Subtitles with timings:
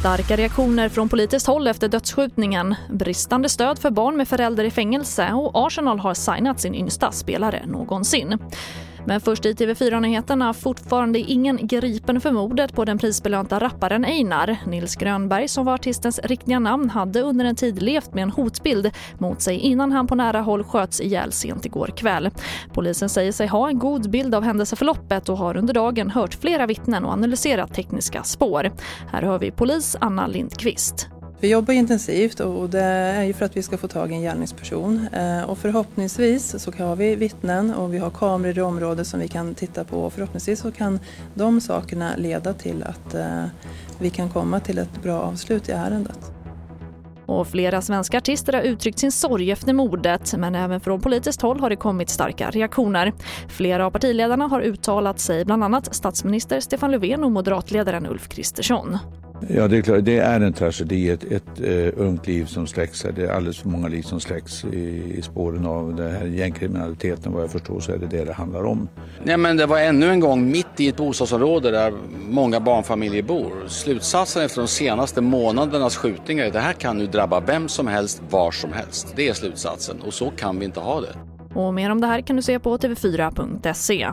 [0.00, 5.32] Starka reaktioner från politiskt håll efter dödsskjutningen, bristande stöd för barn med förälder i fängelse
[5.32, 8.38] och Arsenal har signat sin yngsta spelare någonsin.
[9.06, 14.56] Men först i TV4-nyheterna fortfarande ingen gripen för mordet på den prisbelönta rapparen Einar.
[14.66, 18.90] Nils Grönberg, som var artistens riktiga namn, hade under en tid levt med en hotbild
[19.18, 22.30] mot sig innan han på nära håll sköts ihjäl sent igår kväll.
[22.72, 26.66] Polisen säger sig ha en god bild av händelseförloppet och har under dagen hört flera
[26.66, 28.70] vittnen och analyserat tekniska spår.
[29.12, 31.08] Här hör vi polis Anna Lindqvist.
[31.40, 34.20] Vi jobbar intensivt och det är ju för att vi ska få tag i en
[34.20, 35.08] gärningsperson.
[35.12, 39.28] Eh, och förhoppningsvis så har vi vittnen och vi har kameror i området som vi
[39.28, 41.00] kan titta på och förhoppningsvis så kan
[41.34, 43.44] de sakerna leda till att eh,
[43.98, 46.32] vi kan komma till ett bra avslut i ärendet.
[47.26, 51.60] Och flera svenska artister har uttryckt sin sorg efter mordet men även från politiskt håll
[51.60, 53.12] har det kommit starka reaktioner.
[53.48, 58.98] Flera av partiledarna har uttalat sig, bland annat statsminister Stefan Löfven och moderatledaren Ulf Kristersson.
[59.48, 60.04] Ja, det är klart.
[60.04, 61.10] Det är en tragedi.
[61.10, 63.06] Ett, ett uh, ungt liv som släcks.
[63.16, 67.32] Det är alldeles för många liv som släcks i, i spåren av den här gängkriminaliteten.
[67.32, 68.88] Vad jag förstår så är det det det handlar om.
[69.24, 71.92] Ja, men det var ännu en gång mitt i ett bostadsområde där
[72.28, 73.52] många barnfamiljer bor.
[73.68, 77.86] Slutsatsen efter de senaste månadernas skjutningar är att det här kan nu drabba vem som
[77.86, 79.12] helst, var som helst.
[79.16, 81.16] Det är slutsatsen och så kan vi inte ha det.
[81.54, 84.08] Och mer om det här kan du se på tv4.se.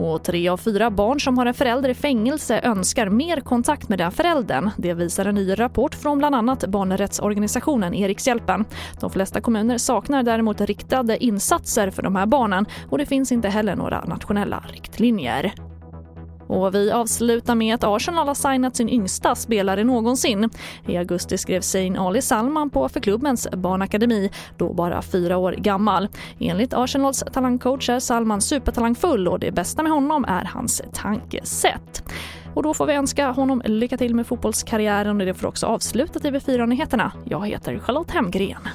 [0.00, 3.98] Och tre av fyra barn som har en förälder i fängelse önskar mer kontakt med
[3.98, 4.70] den föräldern.
[4.76, 8.64] Det visar en ny rapport från bland annat barnrättsorganisationen Erikshjälpen.
[9.00, 13.48] De flesta kommuner saknar däremot riktade insatser för de här barnen och det finns inte
[13.48, 15.69] heller några nationella riktlinjer.
[16.50, 20.50] Och vi avslutar med att Arsenal har signat sin yngsta spelare någonsin.
[20.86, 26.08] I augusti skrev Zain Ali Salman på för klubbens barnakademi, då bara fyra år gammal.
[26.38, 32.02] Enligt Arsenals talangcoach är Salman supertalangfull och det bästa med honom är hans tankesätt.
[32.54, 36.18] Och då får vi önska honom lycka till med fotbollskarriären och det får också avsluta
[36.18, 37.12] TV4-nyheterna.
[37.24, 38.68] Jag heter Charlotte Hemgren.